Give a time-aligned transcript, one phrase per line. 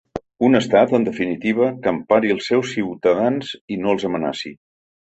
[0.45, 4.59] Un estat, en definitiva, que empari els seus ciutadans i no els amenaci.